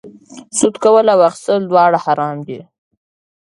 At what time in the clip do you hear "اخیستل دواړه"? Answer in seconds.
1.29-1.97